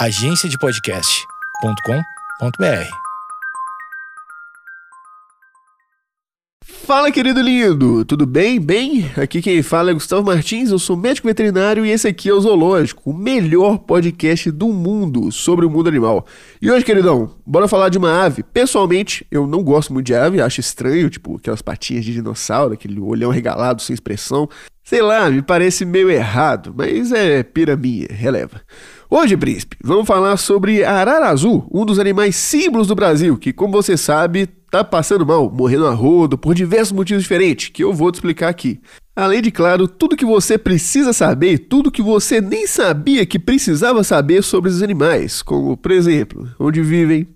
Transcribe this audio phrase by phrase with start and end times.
[0.00, 2.90] agenciadepodcast.com.br.
[6.64, 8.02] Fala, querido lindo!
[8.06, 8.58] Tudo bem?
[8.58, 9.10] Bem?
[9.14, 12.40] Aqui quem fala é Gustavo Martins, eu sou médico veterinário e esse aqui é o
[12.40, 16.24] Zoológico, o melhor podcast do mundo sobre o mundo animal.
[16.62, 18.42] E hoje, queridão, bora falar de uma ave.
[18.42, 22.98] Pessoalmente, eu não gosto muito de ave, acho estranho, tipo, aquelas patinhas de dinossauro, aquele
[22.98, 24.48] olhão regalado sem expressão.
[24.82, 28.62] Sei lá, me parece meio errado, mas é piramia, releva.
[29.12, 33.52] Hoje, príncipe, vamos falar sobre a arara azul, um dos animais símbolos do Brasil, que,
[33.52, 37.92] como você sabe, tá passando mal, morrendo a rodo, por diversos motivos diferentes, que eu
[37.92, 38.80] vou te explicar aqui.
[39.16, 44.04] Além de, claro, tudo que você precisa saber, tudo que você nem sabia que precisava
[44.04, 47.26] saber sobre os animais, como, por exemplo, onde vivem,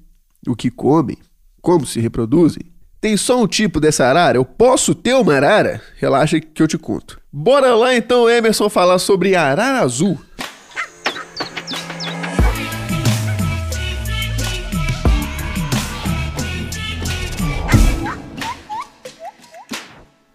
[0.47, 1.19] o que comem,
[1.61, 2.63] como se reproduzem.
[3.01, 4.39] Tem só um tipo dessa arara?
[4.39, 5.83] Eu posso ter uma arara?
[5.97, 7.21] Relaxa que eu te conto.
[7.33, 10.17] Bora lá então, Emerson, falar sobre a arara azul.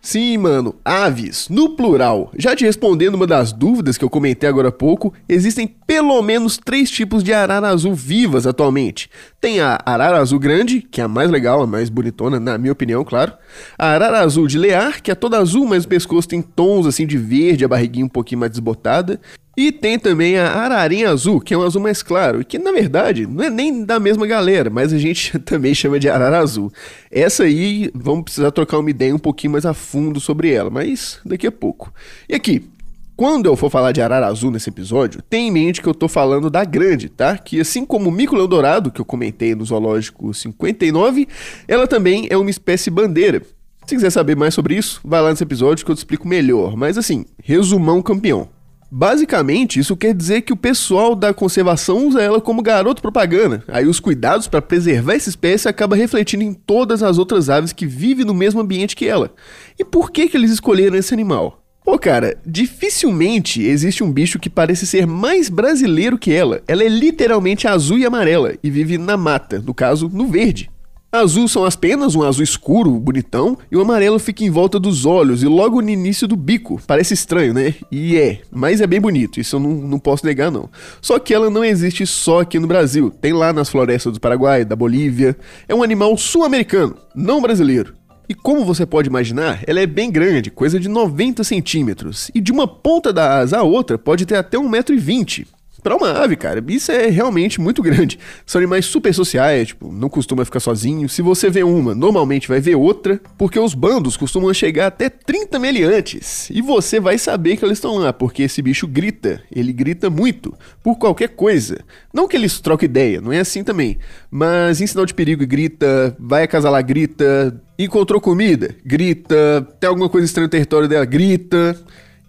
[0.09, 2.31] Sim, mano, aves, no plural.
[2.35, 6.57] Já te respondendo uma das dúvidas que eu comentei agora há pouco, existem pelo menos
[6.57, 9.07] três tipos de arara azul vivas atualmente.
[9.39, 12.73] Tem a arara azul grande, que é a mais legal, a mais bonitona, na minha
[12.73, 13.33] opinião, claro.
[13.77, 17.05] A arara azul de lear, que é toda azul, mas o pescoço tem tons assim
[17.05, 19.21] de verde, a barriguinha um pouquinho mais desbotada.
[19.59, 23.27] E tem também a ararinha azul, que é um azul mais claro, que na verdade
[23.27, 26.71] não é nem da mesma galera, mas a gente também chama de arara azul.
[27.11, 31.19] Essa aí, vamos precisar trocar uma ideia um pouquinho mais a fundo sobre ela, mas
[31.25, 31.93] daqui a pouco.
[32.29, 32.69] E aqui,
[33.17, 36.07] quando eu for falar de arara azul nesse episódio, tenha em mente que eu tô
[36.07, 37.37] falando da grande, tá?
[37.37, 41.27] Que assim como o mico dourado, que eu comentei no Zoológico 59,
[41.67, 43.41] ela também é uma espécie bandeira.
[43.85, 46.77] Se quiser saber mais sobre isso, vai lá nesse episódio que eu te explico melhor.
[46.77, 48.47] Mas assim, resumão campeão.
[48.91, 53.63] Basicamente, isso quer dizer que o pessoal da conservação usa ela como garoto propaganda.
[53.67, 57.85] Aí os cuidados para preservar essa espécie acaba refletindo em todas as outras aves que
[57.85, 59.31] vivem no mesmo ambiente que ela.
[59.77, 61.61] E por que que eles escolheram esse animal?
[61.85, 66.61] Pô, cara, dificilmente existe um bicho que parece ser mais brasileiro que ela.
[66.67, 70.69] Ela é literalmente azul e amarela e vive na mata, no caso, no verde.
[71.11, 75.07] Azul são as penas, um azul escuro, bonitão, e o amarelo fica em volta dos
[75.07, 76.79] olhos e logo no início do bico.
[76.85, 77.73] Parece estranho, né?
[77.91, 80.69] E é, mas é bem bonito, isso eu não, não posso negar não.
[81.01, 84.63] Só que ela não existe só aqui no Brasil, tem lá nas florestas do Paraguai,
[84.63, 85.35] da Bolívia.
[85.67, 87.95] É um animal sul-americano, não brasileiro.
[88.29, 92.51] E como você pode imaginar, ela é bem grande, coisa de 90 centímetros, e de
[92.51, 95.47] uma ponta da asa à outra pode ter até 1,20m.
[95.81, 98.19] Para uma ave, cara, isso é realmente muito grande.
[98.45, 101.07] São animais super sociais, tipo, não costuma ficar sozinho.
[101.07, 105.57] Se você vê uma, normalmente vai ver outra, porque os bandos costumam chegar até 30
[105.57, 106.49] meliantes.
[106.49, 109.41] E você vai saber que eles estão lá, porque esse bicho grita.
[109.53, 110.53] Ele grita muito,
[110.83, 111.79] por qualquer coisa.
[112.13, 113.97] Não que eles troquem ideia, não é assim também.
[114.29, 120.25] Mas em sinal de perigo, grita, vai acasalar, grita, encontrou comida, grita, tem alguma coisa
[120.25, 121.77] estranha no território dela, grita.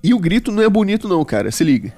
[0.02, 1.92] E o grito não é bonito não, cara, se liga.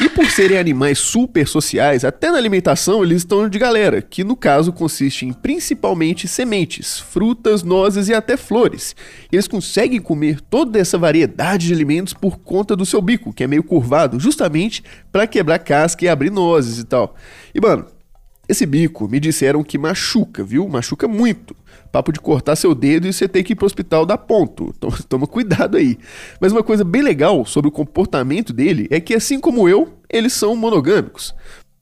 [0.00, 4.34] E por serem animais super sociais, até na alimentação eles estão de galera, que no
[4.34, 8.96] caso consiste em principalmente sementes, frutas, nozes e até flores.
[9.30, 13.46] Eles conseguem comer toda essa variedade de alimentos por conta do seu bico, que é
[13.46, 14.82] meio curvado, justamente
[15.12, 17.14] para quebrar casca e abrir nozes e tal.
[17.54, 17.86] E mano,
[18.48, 20.68] esse bico me disseram que machuca, viu?
[20.68, 21.54] Machuca muito.
[21.90, 24.74] Papo de cortar seu dedo e você ter que ir pro hospital dar ponto.
[24.76, 25.98] Então, toma cuidado aí.
[26.40, 30.32] Mas uma coisa bem legal sobre o comportamento dele é que, assim como eu, eles
[30.32, 31.34] são monogâmicos.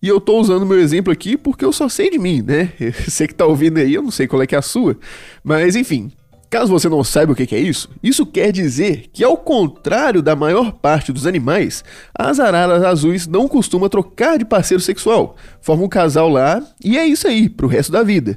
[0.03, 2.73] E eu tô usando meu exemplo aqui porque eu só sei de mim, né?
[3.07, 4.99] Você que tá ouvindo aí, eu não sei qual é que é a sua.
[5.45, 6.11] Mas enfim,
[6.51, 10.35] Caso você não saiba o que é isso, isso quer dizer que, ao contrário da
[10.35, 15.89] maior parte dos animais, as araras azuis não costumam trocar de parceiro sexual, formam um
[15.89, 18.37] casal lá e é isso aí, pro resto da vida.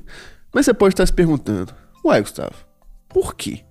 [0.53, 1.73] Mas você pode estar se perguntando,
[2.05, 2.53] uai, Gustavo,
[3.09, 3.61] por quê?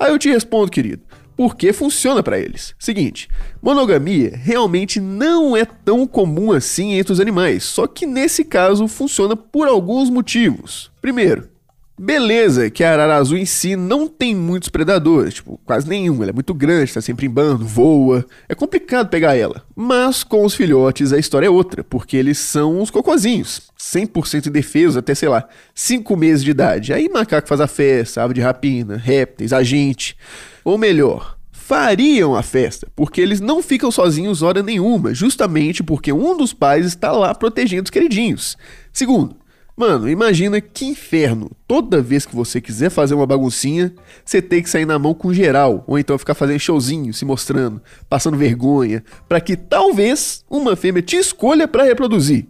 [0.00, 1.02] Aí eu te respondo, querido,
[1.36, 2.74] porque funciona para eles.
[2.80, 3.28] Seguinte,
[3.62, 9.36] monogamia realmente não é tão comum assim entre os animais, só que nesse caso funciona
[9.36, 10.90] por alguns motivos.
[11.00, 11.54] Primeiro,
[11.98, 16.22] Beleza, que a arara azul em si não tem muitos predadores, tipo, quase nenhum.
[16.22, 18.26] Ela é muito grande, tá sempre em bando, voa.
[18.46, 19.62] É complicado pegar ela.
[19.74, 23.62] Mas com os filhotes a história é outra, porque eles são os cocozinhos.
[23.78, 26.92] 100% indefesos até, sei lá, 5 meses de idade.
[26.92, 30.18] Aí macaco faz a festa, ave de rapina, répteis, agente.
[30.62, 36.36] Ou melhor, fariam a festa, porque eles não ficam sozinhos hora nenhuma, justamente porque um
[36.36, 38.56] dos pais está lá protegendo os queridinhos.
[38.92, 39.34] Segundo,
[39.76, 41.50] Mano, imagina que inferno.
[41.68, 43.92] Toda vez que você quiser fazer uma baguncinha,
[44.24, 47.82] você tem que sair na mão com geral, ou então ficar fazendo showzinho, se mostrando,
[48.08, 52.46] passando vergonha, para que talvez uma fêmea te escolha para reproduzir.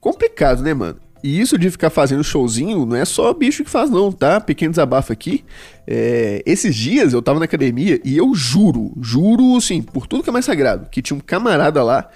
[0.00, 0.98] Complicado, né, mano?
[1.22, 4.40] E isso de ficar fazendo showzinho não é só bicho que faz, não, tá?
[4.40, 5.44] Pequeno desabafo aqui.
[5.86, 10.30] É, esses dias eu tava na academia e eu juro, juro, assim, por tudo que
[10.30, 12.08] é mais sagrado, que tinha um camarada lá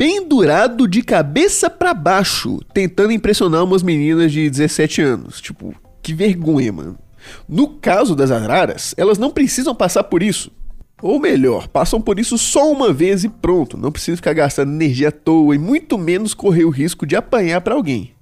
[0.00, 5.42] pendurado de cabeça para baixo, tentando impressionar umas meninas de 17 anos.
[5.42, 6.98] Tipo, que vergonha, mano.
[7.46, 10.50] No caso das araras, elas não precisam passar por isso.
[11.02, 15.08] Ou melhor, passam por isso só uma vez e pronto, não precisa ficar gastando energia
[15.08, 18.12] à toa e muito menos correr o risco de apanhar para alguém.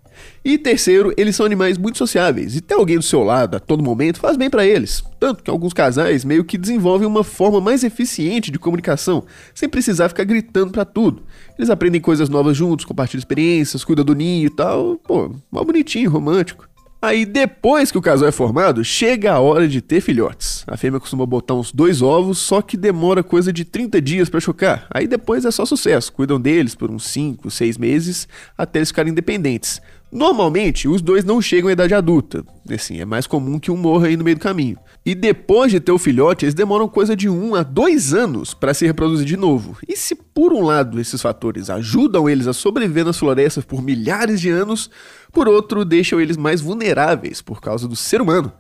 [0.45, 3.83] E terceiro, eles são animais muito sociáveis e ter alguém do seu lado a todo
[3.83, 5.03] momento faz bem para eles.
[5.21, 9.25] Tanto que alguns casais meio que desenvolvem uma forma mais eficiente de comunicação,
[9.55, 11.23] sem precisar ficar gritando para tudo.
[11.59, 14.97] Eles aprendem coisas novas juntos, compartilham experiências, cuidam do ninho e tal.
[14.97, 16.69] Pô, mal bonitinho, romântico.
[17.01, 20.65] Aí depois que o casal é formado, chega a hora de ter filhotes.
[20.67, 24.41] A fêmea costuma botar uns dois ovos, só que demora coisa de 30 dias para
[24.41, 24.89] chocar.
[24.91, 28.27] Aí depois é só sucesso, cuidam deles por uns 5, 6 meses
[28.57, 29.81] até eles ficarem independentes.
[30.11, 32.43] Normalmente, os dois não chegam à idade adulta.
[32.71, 34.79] Assim, é mais comum que um morra aí no meio do caminho.
[35.05, 38.73] E depois de ter o filhote, eles demoram coisa de um a dois anos para
[38.73, 39.77] se reproduzir de novo.
[39.87, 44.41] E se por um lado esses fatores ajudam eles a sobreviver nas florestas por milhares
[44.41, 44.91] de anos,
[45.31, 48.51] por outro deixam eles mais vulneráveis por causa do ser humano.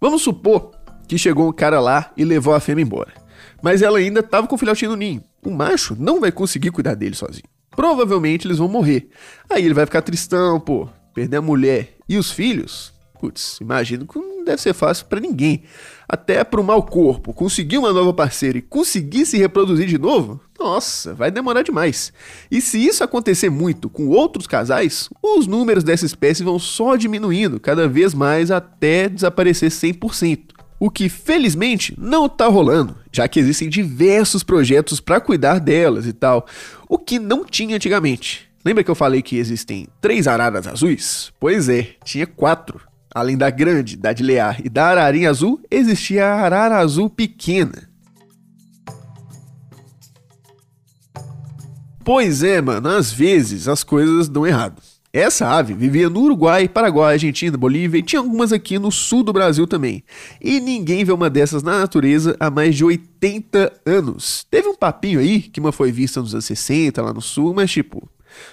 [0.00, 0.70] Vamos supor
[1.06, 3.12] que chegou um cara lá e levou a fêmea embora.
[3.62, 5.22] Mas ela ainda estava com o filhotinho no ninho.
[5.44, 9.08] O macho não vai conseguir cuidar dele sozinho provavelmente eles vão morrer.
[9.50, 12.92] Aí ele vai ficar tristão, pô, perder a mulher e os filhos.
[13.20, 15.62] Putz, imagino que não deve ser fácil para ninguém.
[16.06, 21.14] Até pro mau corpo, conseguir uma nova parceira e conseguir se reproduzir de novo, nossa,
[21.14, 22.12] vai demorar demais.
[22.50, 27.58] E se isso acontecer muito com outros casais, os números dessa espécie vão só diminuindo
[27.58, 30.53] cada vez mais até desaparecer 100%.
[30.84, 36.12] O que felizmente não tá rolando, já que existem diversos projetos para cuidar delas e
[36.12, 36.46] tal,
[36.86, 38.50] o que não tinha antigamente.
[38.62, 41.32] Lembra que eu falei que existem três araras azuis?
[41.40, 42.82] Pois é, tinha quatro.
[43.14, 47.88] Além da grande, da de lear e da ararinha azul, existia a arara azul pequena.
[52.04, 54.82] Pois é, mano, às vezes as coisas dão errado.
[55.14, 59.32] Essa ave vivia no Uruguai, Paraguai, Argentina, Bolívia e tinha algumas aqui no sul do
[59.32, 60.02] Brasil também.
[60.40, 64.44] E ninguém vê uma dessas na natureza há mais de 80 anos.
[64.50, 67.70] Teve um papinho aí que uma foi vista nos anos 60 lá no sul, mas
[67.70, 68.08] tipo,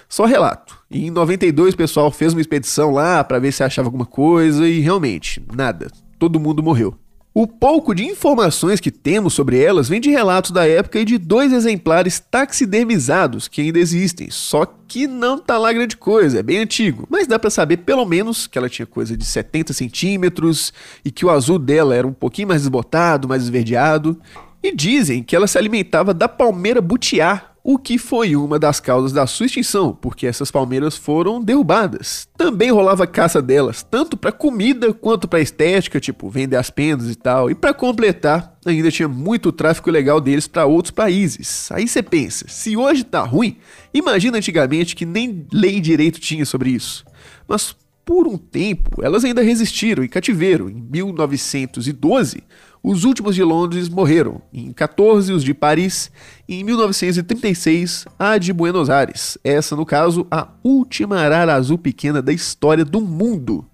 [0.08, 0.78] só relato.
[0.88, 4.68] E em 92 o pessoal fez uma expedição lá para ver se achava alguma coisa
[4.68, 5.90] e realmente, nada.
[6.16, 6.96] Todo mundo morreu.
[7.34, 11.16] O pouco de informações que temos sobre elas vem de relatos da época e de
[11.16, 16.58] dois exemplares taxidermizados que ainda existem, só que não tá lá grande coisa, é bem
[16.58, 21.10] antigo, mas dá para saber pelo menos que ela tinha coisa de 70 centímetros e
[21.10, 24.20] que o azul dela era um pouquinho mais desbotado, mais esverdeado.
[24.62, 29.12] E dizem que ela se alimentava da palmeira butiá, o que foi uma das causas
[29.12, 32.28] da sua extinção, porque essas palmeiras foram derrubadas.
[32.36, 37.14] Também rolava caça delas, tanto para comida quanto para estética, tipo vender as penas e
[37.14, 37.50] tal.
[37.50, 41.70] E para completar, ainda tinha muito tráfico ilegal deles para outros países.
[41.70, 43.58] Aí você pensa, se hoje tá ruim,
[43.94, 47.04] imagina antigamente que nem lei direito tinha sobre isso.
[47.46, 50.68] Mas por um tempo, elas ainda resistiram em cativeiro.
[50.68, 52.42] Em 1912,
[52.82, 56.10] os últimos de Londres morreram, em 14 os de Paris,
[56.48, 59.38] e em 1936 a de Buenos Aires.
[59.44, 63.64] Essa, no caso, a última arara azul pequena da história do mundo.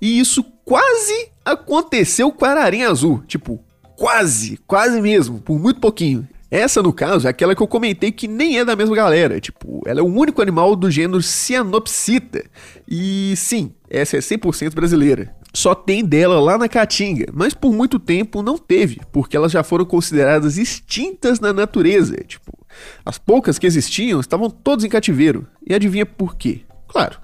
[0.00, 3.60] E isso quase aconteceu com a ararinha azul, tipo,
[3.96, 6.28] quase, quase mesmo, por muito pouquinho.
[6.50, 9.40] Essa, no caso, é aquela que eu comentei que nem é da mesma galera.
[9.40, 12.44] Tipo, ela é o único animal do gênero Cyanopsita.
[12.88, 17.98] E sim, essa é 100% brasileira só tem dela lá na Caatinga, mas por muito
[17.98, 22.16] tempo não teve, porque elas já foram consideradas extintas na natureza.
[22.26, 22.56] Tipo,
[23.04, 25.46] as poucas que existiam estavam todas em cativeiro.
[25.66, 26.62] E adivinha por quê?
[26.88, 27.18] Claro,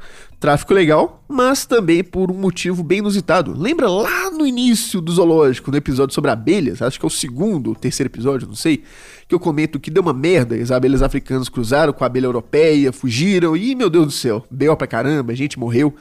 [0.47, 3.53] tráfico legal, mas também por um motivo bem inusitado.
[3.53, 7.75] Lembra lá no início do zoológico, no episódio sobre abelhas, acho que é o segundo
[7.75, 8.85] terceiro episódio, não sei,
[9.27, 12.93] que eu comento que deu uma merda, as abelhas africanas cruzaram com a abelha europeia,
[12.93, 15.93] fugiram e, meu Deus do céu, deu pra caramba, a gente morreu.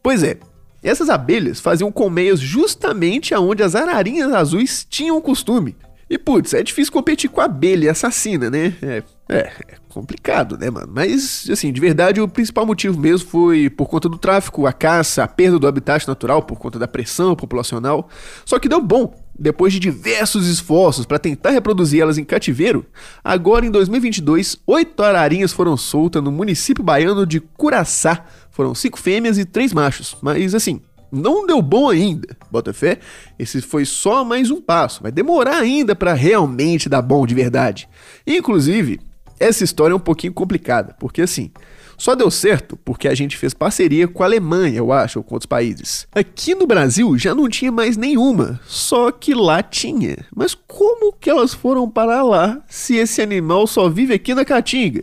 [0.00, 0.38] Pois é,
[0.80, 5.74] essas abelhas faziam colmeias justamente aonde as ararinhas azuis tinham o costume.
[6.08, 8.74] E putz, é difícil competir com a abelha assassina, né?
[8.80, 10.90] É, é, é, complicado, né, mano?
[10.90, 15.22] Mas, assim, de verdade, o principal motivo mesmo foi por conta do tráfico, a caça,
[15.22, 18.08] a perda do habitat natural por conta da pressão populacional.
[18.46, 19.14] Só que deu bom.
[19.38, 22.84] depois de diversos esforços para tentar reproduzir elas em cativeiro,
[23.22, 28.24] agora em 2022, oito ararinhas foram soltas no município baiano de Curaçá.
[28.50, 30.80] Foram cinco fêmeas e três machos, mas assim,
[31.12, 32.36] não deu bom ainda.
[32.50, 32.98] Bota fé,
[33.38, 35.02] esse foi só mais um passo.
[35.02, 37.88] Vai demorar ainda para realmente dar bom de verdade.
[38.26, 39.00] Inclusive,
[39.40, 41.50] essa história é um pouquinho complicada, porque assim,
[41.96, 45.34] só deu certo porque a gente fez parceria com a Alemanha, eu acho, ou com
[45.34, 46.06] outros países.
[46.14, 50.16] Aqui no Brasil já não tinha mais nenhuma, só que lá tinha.
[50.34, 55.02] Mas como que elas foram parar lá se esse animal só vive aqui na Caatinga?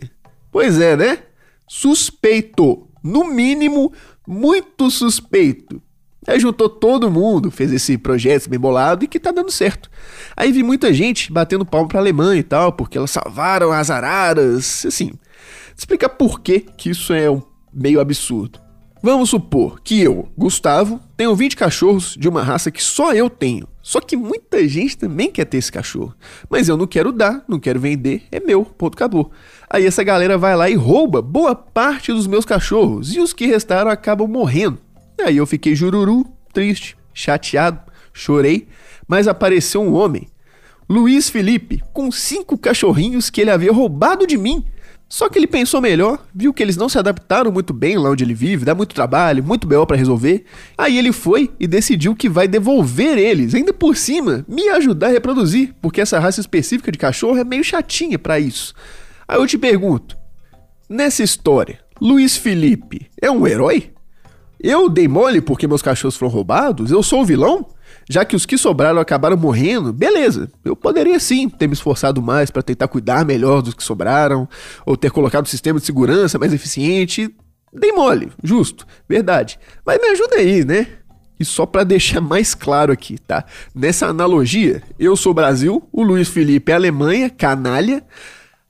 [0.50, 1.18] Pois é, né?
[1.68, 2.88] Suspeito.
[3.02, 3.92] No mínimo,
[4.26, 5.82] muito suspeito.
[6.26, 9.90] Aí juntou todo mundo, fez esse projeto bem bolado e que tá dando certo.
[10.36, 14.84] Aí vi muita gente batendo palmo pra Alemanha e tal, porque elas salvaram as araras,
[14.84, 15.12] assim.
[15.76, 17.42] Explicar por que, que isso é um
[17.72, 18.58] meio absurdo.
[19.02, 23.68] Vamos supor que eu, Gustavo, tenho 20 cachorros de uma raça que só eu tenho.
[23.80, 26.12] Só que muita gente também quer ter esse cachorro.
[26.50, 29.30] Mas eu não quero dar, não quero vender, é meu, ponto acabou.
[29.70, 33.46] Aí essa galera vai lá e rouba boa parte dos meus cachorros e os que
[33.46, 34.80] restaram acabam morrendo.
[35.20, 37.80] Aí eu fiquei jururu, triste, chateado,
[38.12, 38.68] chorei,
[39.06, 40.28] mas apareceu um homem,
[40.88, 44.64] Luiz Felipe, com cinco cachorrinhos que ele havia roubado de mim
[45.08, 48.24] só que ele pensou melhor, viu que eles não se adaptaram muito bem lá onde
[48.24, 50.44] ele vive, dá muito trabalho, muito BO para resolver.
[50.76, 55.10] Aí ele foi e decidiu que vai devolver eles, ainda por cima, me ajudar a
[55.10, 58.74] reproduzir, porque essa raça específica de cachorro é meio chatinha para isso.
[59.28, 60.16] Aí eu te pergunto,
[60.88, 63.92] nessa história, Luiz Felipe é um herói?
[64.58, 66.90] Eu dei mole porque meus cachorros foram roubados?
[66.90, 67.66] Eu sou o vilão?
[68.08, 72.50] Já que os que sobraram acabaram morrendo, beleza, eu poderia sim ter me esforçado mais
[72.50, 74.48] para tentar cuidar melhor dos que sobraram,
[74.84, 77.34] ou ter colocado um sistema de segurança mais eficiente.
[77.72, 79.58] Dei mole, justo, verdade.
[79.84, 80.86] Mas me ajuda aí, né?
[81.38, 83.44] E só para deixar mais claro aqui, tá?
[83.74, 88.02] Nessa analogia, eu sou Brasil, o Luiz Felipe é Alemanha, canalha.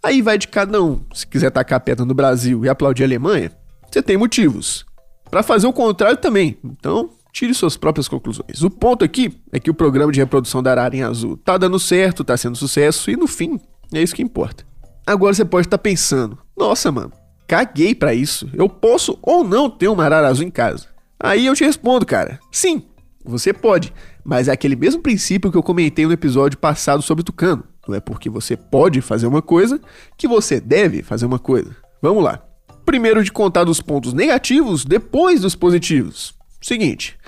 [0.03, 1.01] Aí vai de cada um.
[1.15, 3.53] Se quiser tacar pedra no Brasil e aplaudir a Alemanha,
[3.91, 4.85] você tem motivos.
[5.31, 6.57] Para fazer o contrário também.
[6.65, 8.63] Então, Tire suas próprias conclusões.
[8.63, 11.79] O ponto aqui é que o programa de reprodução da arara em azul tá dando
[11.79, 13.61] certo, tá sendo sucesso e no fim
[13.93, 14.65] é isso que importa.
[15.07, 17.13] Agora você pode estar tá pensando: nossa, mano,
[17.47, 18.49] caguei para isso.
[18.55, 20.87] Eu posso ou não ter uma arara azul em casa?
[21.21, 22.85] Aí eu te respondo, cara: sim,
[23.23, 23.93] você pode,
[24.25, 27.65] mas é aquele mesmo princípio que eu comentei no episódio passado sobre tucano.
[27.87, 29.79] Não é porque você pode fazer uma coisa
[30.17, 31.77] que você deve fazer uma coisa.
[32.01, 32.43] Vamos lá.
[32.87, 36.33] Primeiro de contar dos pontos negativos, depois dos positivos.
[36.63, 37.19] Seguinte,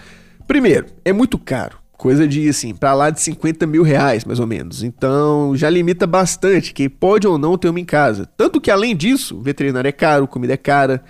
[0.47, 1.77] primeiro, é muito caro.
[1.97, 4.85] Coisa de, assim, pra lá de 50 mil reais, mais ou menos.
[4.85, 8.25] Então, já limita bastante quem pode ou não ter uma em casa.
[8.37, 11.03] Tanto que, além disso, veterinário é caro, comida é cara.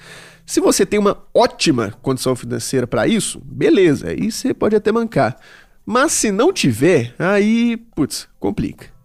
[0.47, 5.37] Se você tem uma ótima condição financeira para isso, beleza, aí você pode até mancar.
[5.85, 8.98] Mas se não tiver, aí, putz, complica.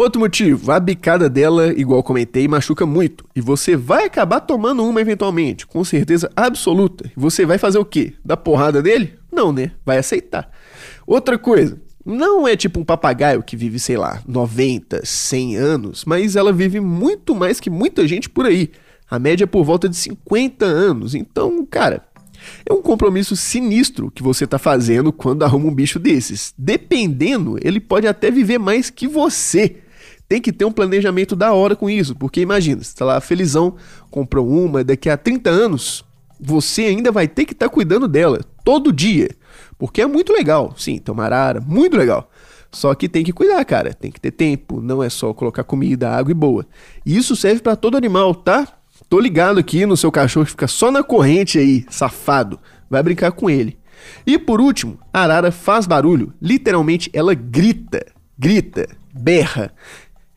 [0.00, 3.22] Outro motivo, a bicada dela, igual comentei, machuca muito.
[3.36, 7.12] E você vai acabar tomando uma eventualmente, com certeza absoluta.
[7.14, 8.14] Você vai fazer o quê?
[8.24, 9.12] Dar porrada nele?
[9.30, 9.72] Não, né?
[9.84, 10.50] Vai aceitar.
[11.06, 16.34] Outra coisa, não é tipo um papagaio que vive, sei lá, 90, 100 anos, mas
[16.34, 18.70] ela vive muito mais que muita gente por aí.
[19.10, 21.14] A média é por volta de 50 anos.
[21.14, 22.08] Então, cara,
[22.64, 26.54] é um compromisso sinistro que você está fazendo quando arruma um bicho desses.
[26.56, 29.82] Dependendo, ele pode até viver mais que você.
[30.30, 33.74] Tem que ter um planejamento da hora com isso, porque imagina, você está lá felizão,
[34.12, 36.04] comprou uma, daqui a 30 anos,
[36.38, 39.28] você ainda vai ter que estar tá cuidando dela todo dia.
[39.76, 42.30] Porque é muito legal, sim, ter uma arara, muito legal.
[42.70, 43.92] Só que tem que cuidar, cara.
[43.92, 44.80] Tem que ter tempo.
[44.80, 46.64] Não é só colocar comida, água e boa.
[47.04, 48.68] E isso serve para todo animal, tá?
[49.08, 52.60] Tô ligado aqui no seu cachorro que fica só na corrente aí, safado.
[52.88, 53.76] Vai brincar com ele.
[54.24, 56.32] E por último, a arara faz barulho.
[56.40, 58.06] Literalmente, ela grita,
[58.38, 59.72] grita, berra.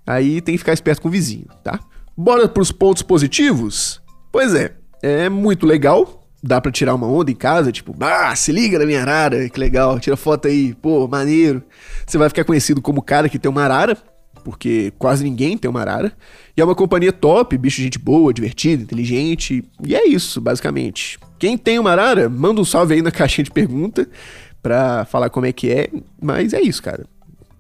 [0.06, 1.80] Aí tem que ficar esperto com o vizinho, tá?
[2.16, 4.02] Bora pros pontos positivos?
[4.32, 6.22] Pois é, é muito legal.
[6.46, 9.58] Dá pra tirar uma onda em casa, tipo, ah, se liga na minha arara, que
[9.58, 11.64] legal, tira foto aí, pô, maneiro.
[12.06, 13.98] Você vai ficar conhecido como o cara que tem uma arara,
[14.44, 16.12] porque quase ninguém tem uma arara.
[16.56, 19.64] E é uma companhia top, bicho gente boa, divertido, inteligente.
[19.86, 21.18] E é isso, basicamente.
[21.40, 24.08] Quem tem uma arara, manda um salve aí na caixinha de pergunta
[24.62, 25.90] pra falar como é que é.
[26.22, 27.06] Mas é isso, cara.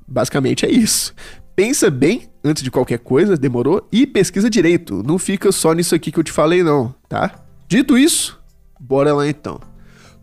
[0.05, 1.13] Basicamente é isso.
[1.55, 3.87] Pensa bem antes de qualquer coisa, demorou?
[3.91, 5.03] E pesquisa direito.
[5.03, 7.43] Não fica só nisso aqui que eu te falei, não, tá?
[7.67, 8.39] Dito isso,
[8.79, 9.59] bora lá então.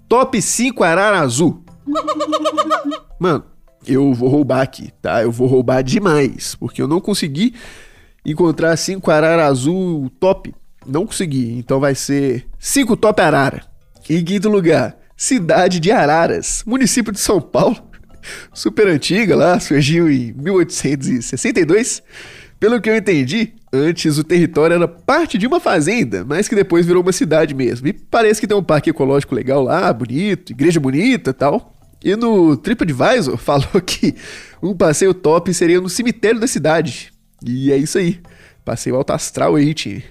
[0.09, 1.65] Top 5 arara azul.
[3.19, 3.45] Mano,
[3.87, 5.23] eu vou roubar aqui, tá?
[5.23, 7.55] Eu vou roubar demais, porque eu não consegui
[8.25, 10.55] encontrar 5 arara azul top.
[10.87, 13.71] Não consegui, então vai ser 5 top arara.
[14.09, 17.77] Em quinto lugar, cidade de Araras, município de São Paulo.
[18.53, 22.03] Super antiga lá, surgiu em 1862.
[22.59, 26.85] Pelo que eu entendi, antes o território era parte de uma fazenda, mas que depois
[26.85, 27.89] virou uma cidade mesmo.
[27.89, 31.75] E parece que tem um parque ecológico legal lá, bonito, igreja bonita tal.
[32.05, 34.15] E no TripAdvisor falou que
[34.63, 37.13] um passeio top seria no cemitério da cidade.
[37.45, 38.21] E é isso aí.
[38.65, 40.05] Passeio alto astral aí, time.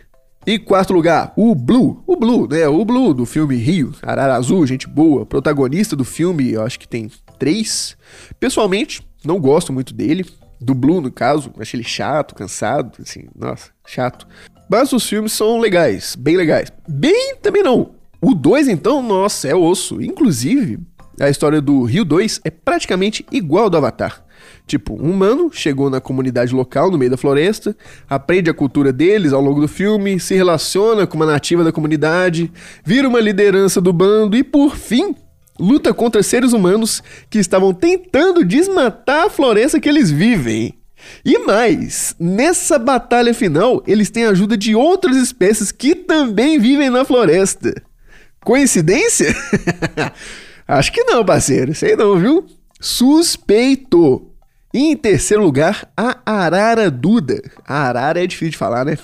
[0.48, 2.04] Em quarto lugar, o Blue.
[2.08, 2.68] O Blue, né?
[2.68, 3.94] O Blue do filme Rio.
[4.02, 5.26] Arara Azul, gente boa.
[5.26, 7.98] Protagonista do filme, eu acho que tem três.
[8.40, 10.26] Pessoalmente, não gosto muito dele.
[10.62, 11.52] Do Blue, no caso.
[11.58, 13.28] Acho ele chato, cansado, assim.
[13.34, 14.28] Nossa, chato.
[14.70, 16.72] Mas os filmes são legais, bem legais.
[16.88, 17.92] Bem também não.
[18.22, 20.02] O 2, então, nossa, é osso.
[20.02, 20.80] Inclusive,
[21.20, 24.24] a história do Rio 2 é praticamente igual ao do Avatar.
[24.68, 27.76] Tipo, um humano chegou na comunidade local no meio da floresta,
[28.08, 32.52] aprende a cultura deles ao longo do filme, se relaciona com uma nativa da comunidade,
[32.86, 35.16] vira uma liderança do bando e, por fim,
[35.60, 40.74] luta contra seres humanos que estavam tentando desmatar a floresta que eles vivem.
[41.24, 46.90] E mais, nessa batalha final, eles têm a ajuda de outras espécies que também vivem
[46.90, 47.74] na floresta.
[48.44, 49.36] Coincidência?
[50.68, 51.74] Acho que não, parceiro.
[51.74, 52.46] Sei não, viu?
[52.80, 54.30] Suspeito.
[54.74, 57.42] E em terceiro lugar, a Arara Duda.
[57.68, 58.98] A Arara é difícil de falar, né?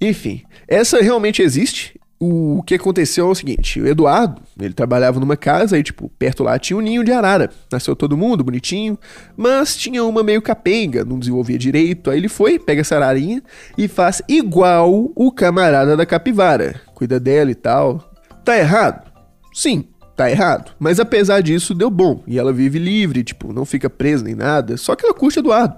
[0.00, 1.95] Enfim, essa realmente existe.
[2.18, 6.42] O que aconteceu é o seguinte: o Eduardo, ele trabalhava numa casa e, tipo, perto
[6.42, 7.50] lá tinha um ninho de arara.
[7.70, 8.98] Nasceu todo mundo, bonitinho,
[9.36, 12.10] mas tinha uma meio capenga, não desenvolvia direito.
[12.10, 13.42] Aí ele foi, pega essa ararinha
[13.76, 16.80] e faz igual o camarada da capivara.
[16.94, 18.10] Cuida dela e tal.
[18.42, 19.10] Tá errado?
[19.52, 19.84] Sim,
[20.16, 20.72] tá errado.
[20.78, 22.22] Mas apesar disso, deu bom.
[22.26, 24.78] E ela vive livre, tipo, não fica presa nem nada.
[24.78, 25.76] Só que ela curte Eduardo.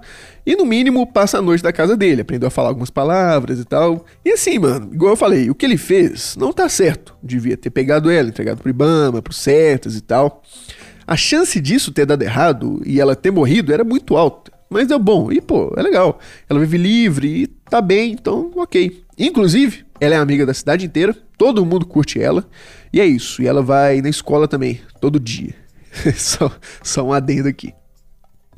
[0.48, 3.66] E no mínimo passa a noite da casa dele, aprendeu a falar algumas palavras e
[3.66, 4.06] tal.
[4.24, 7.14] E assim, mano, igual eu falei, o que ele fez não tá certo.
[7.22, 10.42] Devia ter pegado ela, entregado pro Ibama, pro Certas e tal.
[11.06, 14.50] A chance disso ter dado errado e ela ter morrido era muito alta.
[14.70, 15.30] Mas deu bom.
[15.30, 16.18] E, pô, é legal.
[16.48, 19.04] Ela vive livre e tá bem, então ok.
[19.18, 22.48] Inclusive, ela é amiga da cidade inteira, todo mundo curte ela.
[22.90, 23.42] E é isso.
[23.42, 25.54] E ela vai na escola também, todo dia.
[26.16, 26.50] só,
[26.82, 27.74] só um adendo aqui.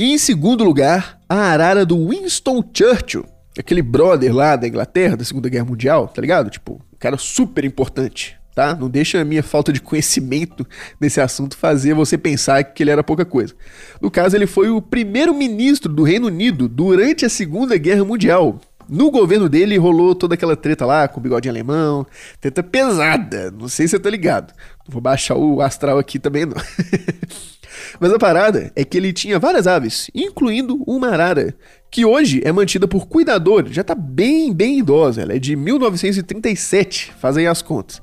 [0.00, 3.26] E em segundo lugar, a arara do Winston Churchill.
[3.58, 6.48] Aquele brother lá da Inglaterra, da Segunda Guerra Mundial, tá ligado?
[6.48, 8.74] Tipo, um cara super importante, tá?
[8.74, 10.66] Não deixa a minha falta de conhecimento
[10.98, 13.52] nesse assunto fazer você pensar que ele era pouca coisa.
[14.00, 18.58] No caso, ele foi o primeiro-ministro do Reino Unido durante a Segunda Guerra Mundial.
[18.88, 22.06] No governo dele rolou toda aquela treta lá com o bigode alemão,
[22.40, 24.54] treta pesada, não sei se você tá ligado.
[24.88, 26.56] Não vou baixar o astral aqui também não.
[27.98, 31.54] Mas a parada é que ele tinha várias aves, incluindo uma arara,
[31.90, 37.12] que hoje é mantida por cuidador, já tá bem, bem idosa, ela é de 1937,
[37.18, 38.00] faz aí as contas.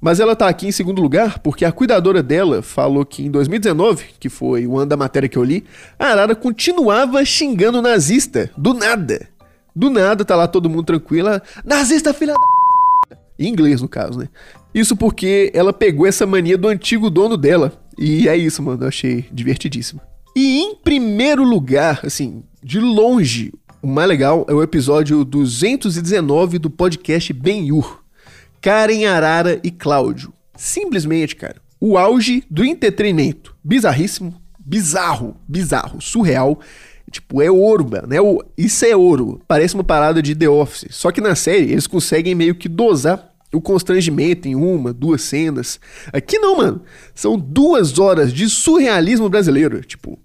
[0.00, 4.04] Mas ela tá aqui em segundo lugar porque a cuidadora dela falou que em 2019,
[4.20, 5.64] que foi o ano da matéria que eu li,
[5.98, 9.28] a arara continuava xingando nazista, do nada.
[9.74, 11.42] Do nada tá lá todo mundo tranquila.
[11.64, 13.16] Nazista, filha da.
[13.38, 14.28] Em inglês, no caso, né?
[14.76, 17.72] Isso porque ela pegou essa mania do antigo dono dela.
[17.96, 18.84] E é isso, mano.
[18.84, 20.02] Eu achei divertidíssimo.
[20.36, 26.68] E em primeiro lugar, assim, de longe, o mais legal é o episódio 219 do
[26.68, 28.02] podcast Ben-Yur.
[28.60, 30.30] Karen Arara e Cláudio.
[30.54, 33.56] Simplesmente, cara, o auge do entretenimento.
[33.64, 36.60] Bizarríssimo, bizarro, bizarro, surreal.
[37.10, 37.88] Tipo, é ouro.
[38.10, 38.44] É o...
[38.58, 39.40] Isso é ouro.
[39.48, 40.88] Parece uma parada de The Office.
[40.90, 45.80] Só que na série eles conseguem meio que dosar o constrangimento em uma, duas cenas.
[46.12, 46.82] Aqui não, mano.
[47.14, 49.80] São duas horas de surrealismo brasileiro.
[49.82, 50.18] Tipo,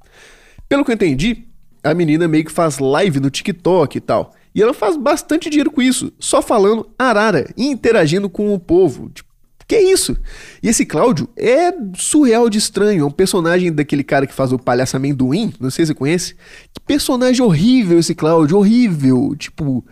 [0.68, 1.46] pelo que eu entendi,
[1.84, 4.34] a menina meio que faz live no TikTok e tal.
[4.54, 9.10] E ela faz bastante dinheiro com isso, só falando arara e interagindo com o povo.
[9.10, 9.32] Tipo,
[9.72, 10.18] que é isso?
[10.62, 13.04] E esse Cláudio é surreal de estranho.
[13.04, 15.54] É um personagem daquele cara que faz o palhaço amendoim.
[15.62, 16.36] Não sei se você conhece.
[16.74, 18.58] Que personagem horrível esse Cláudio.
[18.58, 19.34] Horrível.
[19.38, 19.86] Tipo,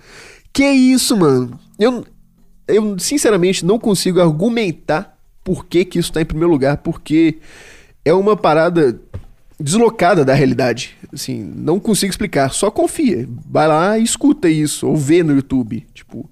[0.52, 1.58] que é isso, mano?
[1.80, 2.06] Eu,
[2.70, 6.78] eu sinceramente não consigo argumentar por que, que isso tá em primeiro lugar.
[6.78, 7.38] Porque
[8.06, 9.00] é uma parada
[9.60, 10.96] deslocada da realidade.
[11.12, 12.52] Assim, não consigo explicar.
[12.52, 13.28] Só confia.
[13.50, 14.88] Vai lá e escuta isso.
[14.88, 15.86] Ou vê no YouTube.
[15.94, 16.30] Tipo,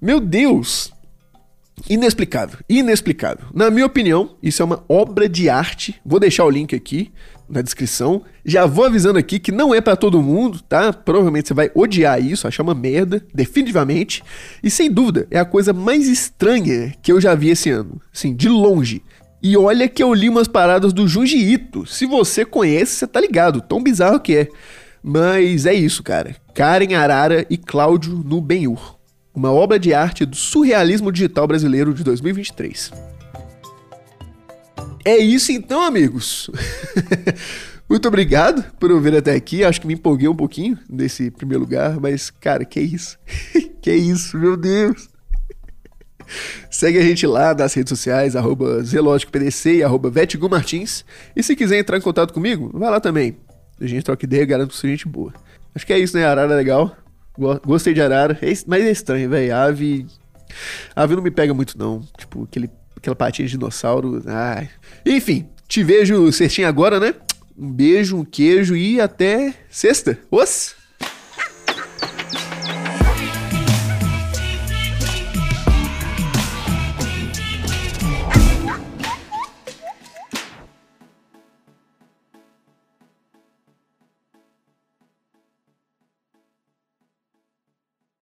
[0.00, 0.92] meu Deus
[1.88, 3.46] Inexplicável, inexplicável.
[3.52, 6.00] Na minha opinião, isso é uma obra de arte.
[6.04, 7.12] Vou deixar o link aqui
[7.48, 8.22] na descrição.
[8.44, 10.92] Já vou avisando aqui que não é para todo mundo, tá?
[10.92, 14.22] Provavelmente você vai odiar isso, achar uma merda, definitivamente.
[14.62, 18.00] E sem dúvida, é a coisa mais estranha que eu já vi esse ano.
[18.14, 19.02] Assim, de longe.
[19.42, 21.86] E olha que eu li umas paradas do Junji Ito.
[21.86, 23.60] Se você conhece, você tá ligado.
[23.60, 24.48] Tão bizarro que é.
[25.02, 26.34] Mas é isso, cara.
[26.54, 28.96] Karen Arara e Cláudio no Benhur
[29.36, 32.90] uma obra de arte do surrealismo digital brasileiro de 2023.
[35.04, 36.50] É isso então, amigos.
[37.88, 39.62] Muito obrigado por ouvir até aqui.
[39.62, 43.16] Acho que me empolguei um pouquinho nesse primeiro lugar, mas, cara, que isso?
[43.80, 45.08] que isso, meu Deus.
[46.70, 50.12] Segue a gente lá nas redes sociais, arroba zelógicopdc e arroba
[50.50, 51.04] Martins.
[51.36, 53.36] E se quiser entrar em contato comigo, vai lá também.
[53.80, 55.32] A gente troca ideia, garanto que gente boa.
[55.74, 56.24] Acho que é isso, né?
[56.24, 56.96] Arara é legal.
[57.64, 58.38] Gostei de arara.
[58.42, 59.54] É, mas é estranho, velho.
[59.54, 60.06] Ave.
[60.94, 62.02] Ave não me pega muito, não.
[62.16, 62.70] Tipo, aquele,
[63.06, 64.22] aquela patinha de dinossauro.
[64.26, 64.68] Ai.
[65.04, 67.14] Enfim, te vejo cestinho agora, né?
[67.56, 70.18] Um beijo, um queijo e até sexta.
[70.30, 70.75] Os!